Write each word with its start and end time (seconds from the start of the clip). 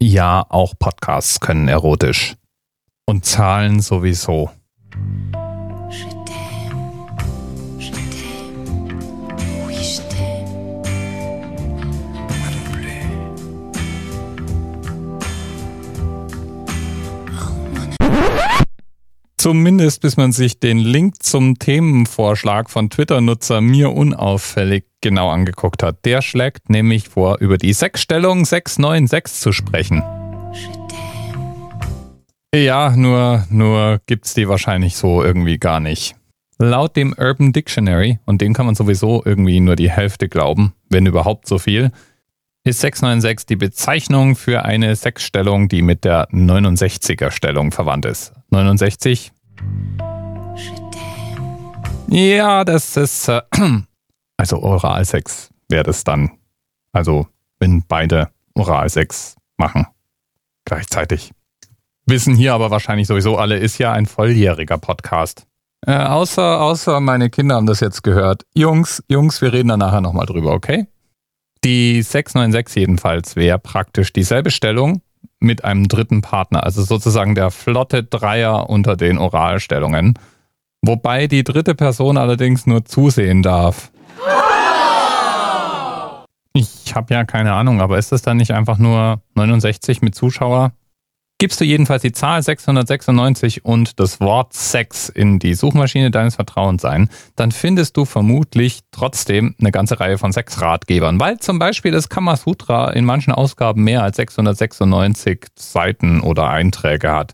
Ja, 0.00 0.44
auch 0.48 0.74
Podcasts 0.78 1.40
können 1.40 1.68
erotisch. 1.68 2.36
Und 3.06 3.24
Zahlen 3.24 3.80
sowieso. 3.80 4.50
Zumindest 19.44 20.00
bis 20.00 20.16
man 20.16 20.32
sich 20.32 20.58
den 20.58 20.78
Link 20.78 21.22
zum 21.22 21.58
Themenvorschlag 21.58 22.70
von 22.70 22.88
Twitter-Nutzer 22.88 23.60
mir 23.60 23.92
unauffällig 23.92 24.86
genau 25.02 25.28
angeguckt 25.28 25.82
hat. 25.82 26.02
Der 26.06 26.22
schlägt 26.22 26.70
nämlich 26.70 27.10
vor, 27.10 27.40
über 27.40 27.58
die 27.58 27.74
Sechsstellung 27.74 28.46
696 28.46 29.38
zu 29.38 29.52
sprechen. 29.52 30.02
Ja, 32.54 32.96
nur, 32.96 33.44
nur 33.50 34.00
gibt's 34.06 34.32
die 34.32 34.48
wahrscheinlich 34.48 34.96
so 34.96 35.22
irgendwie 35.22 35.58
gar 35.58 35.78
nicht. 35.78 36.16
Laut 36.56 36.96
dem 36.96 37.12
Urban 37.12 37.52
Dictionary, 37.52 38.20
und 38.24 38.40
dem 38.40 38.54
kann 38.54 38.64
man 38.64 38.76
sowieso 38.76 39.22
irgendwie 39.26 39.60
nur 39.60 39.76
die 39.76 39.90
Hälfte 39.90 40.30
glauben, 40.30 40.72
wenn 40.88 41.04
überhaupt 41.04 41.46
so 41.48 41.58
viel, 41.58 41.92
ist 42.66 42.80
696 42.80 43.44
die 43.44 43.56
Bezeichnung 43.56 44.36
für 44.36 44.64
eine 44.64 44.96
Sechsstellung, 44.96 45.68
die 45.68 45.82
mit 45.82 46.04
der 46.04 46.30
69er 46.30 47.30
Stellung 47.30 47.72
verwandt 47.72 48.06
ist. 48.06 48.32
69 48.54 49.32
ja, 52.08 52.64
das 52.64 52.96
ist, 52.96 53.28
äh, 53.28 53.42
also 54.36 54.62
Oralsex 54.62 55.50
wäre 55.68 55.82
das 55.82 56.04
dann. 56.04 56.30
Also, 56.92 57.26
wenn 57.58 57.82
beide 57.88 58.30
Oralsex 58.54 59.34
machen. 59.56 59.86
Gleichzeitig. 60.64 61.32
Wissen 62.06 62.36
hier 62.36 62.54
aber 62.54 62.70
wahrscheinlich 62.70 63.08
sowieso 63.08 63.36
alle, 63.36 63.56
ist 63.56 63.78
ja 63.78 63.92
ein 63.92 64.06
volljähriger 64.06 64.78
Podcast. 64.78 65.46
Äh, 65.86 65.96
außer, 65.96 66.60
außer 66.60 67.00
meine 67.00 67.30
Kinder 67.30 67.56
haben 67.56 67.66
das 67.66 67.80
jetzt 67.80 68.02
gehört. 68.02 68.44
Jungs, 68.54 69.02
Jungs, 69.08 69.42
wir 69.42 69.52
reden 69.52 69.68
da 69.68 69.76
nachher 69.76 70.00
nochmal 70.00 70.26
drüber, 70.26 70.52
okay? 70.52 70.86
Die 71.64 72.00
696 72.00 72.76
jedenfalls 72.76 73.34
wäre 73.34 73.58
praktisch 73.58 74.12
dieselbe 74.12 74.52
Stellung 74.52 75.02
mit 75.44 75.64
einem 75.64 75.88
dritten 75.88 76.22
Partner, 76.22 76.64
also 76.64 76.82
sozusagen 76.82 77.34
der 77.34 77.50
flotte 77.50 78.02
Dreier 78.02 78.68
unter 78.68 78.96
den 78.96 79.18
Oralstellungen. 79.18 80.18
Wobei 80.82 81.26
die 81.26 81.44
dritte 81.44 81.74
Person 81.74 82.16
allerdings 82.16 82.66
nur 82.66 82.84
zusehen 82.84 83.42
darf. 83.42 83.90
Ich 86.52 86.94
habe 86.94 87.14
ja 87.14 87.24
keine 87.24 87.52
Ahnung, 87.52 87.80
aber 87.80 87.98
ist 87.98 88.12
das 88.12 88.22
dann 88.22 88.36
nicht 88.36 88.52
einfach 88.52 88.78
nur 88.78 89.20
69 89.34 90.02
mit 90.02 90.14
Zuschauer? 90.14 90.72
Gibst 91.38 91.60
du 91.60 91.64
jedenfalls 91.64 92.02
die 92.02 92.12
Zahl 92.12 92.42
696 92.42 93.64
und 93.64 93.98
das 93.98 94.20
Wort 94.20 94.52
Sex 94.52 95.08
in 95.08 95.40
die 95.40 95.54
Suchmaschine 95.54 96.12
deines 96.12 96.36
Vertrauens 96.36 96.84
ein, 96.84 97.10
dann 97.34 97.50
findest 97.50 97.96
du 97.96 98.04
vermutlich 98.04 98.80
trotzdem 98.92 99.56
eine 99.58 99.72
ganze 99.72 99.98
Reihe 99.98 100.16
von 100.16 100.32
Sexratgebern, 100.32 101.18
weil 101.18 101.38
zum 101.40 101.58
Beispiel 101.58 101.90
das 101.90 102.08
Kamasutra 102.08 102.90
in 102.90 103.04
manchen 103.04 103.32
Ausgaben 103.32 103.82
mehr 103.82 104.04
als 104.04 104.16
696 104.16 105.46
Seiten 105.56 106.20
oder 106.20 106.48
Einträge 106.48 107.12
hat 107.12 107.32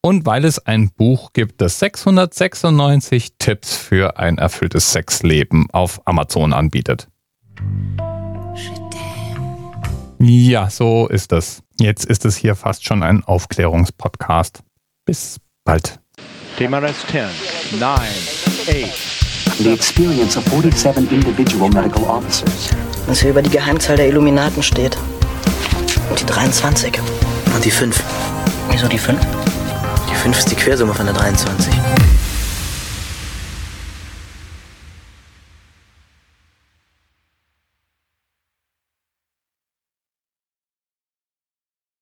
und 0.00 0.26
weil 0.26 0.44
es 0.44 0.58
ein 0.66 0.90
Buch 0.90 1.32
gibt, 1.32 1.60
das 1.60 1.78
696 1.78 3.34
Tipps 3.38 3.76
für 3.76 4.18
ein 4.18 4.38
erfülltes 4.38 4.92
Sexleben 4.92 5.68
auf 5.72 6.00
Amazon 6.06 6.52
anbietet. 6.52 7.08
Ja, 10.18 10.70
so 10.70 11.08
ist 11.08 11.32
es. 11.32 11.62
Jetzt 11.82 12.04
ist 12.04 12.24
es 12.24 12.36
hier 12.36 12.54
fast 12.54 12.86
schon 12.86 13.02
ein 13.02 13.24
Aufklärungspodcast. 13.24 14.60
Bis 15.04 15.40
bald. 15.64 15.98
TMRS 16.56 16.94
10, 17.10 17.24
9, 17.80 17.98
8. 17.98 19.58
The 19.58 19.72
experience 19.72 20.36
of 20.36 20.44
47 20.44 21.10
individual 21.10 21.68
medical 21.70 22.04
officers. 22.04 22.70
Was 23.08 23.20
hier 23.20 23.30
über 23.30 23.42
die 23.42 23.50
Geheimzahl 23.50 23.96
der 23.96 24.06
Illuminaten 24.06 24.62
steht. 24.62 24.96
Und 26.08 26.20
die 26.20 26.26
23. 26.26 27.00
Und 27.52 27.64
die 27.64 27.72
5. 27.72 28.00
Wieso 28.70 28.86
die 28.86 28.98
5? 28.98 29.18
Die 30.08 30.14
5 30.14 30.38
ist 30.38 30.52
die 30.52 30.54
Quersumme 30.54 30.94
von 30.94 31.06
der 31.06 31.16
23. 31.16 31.74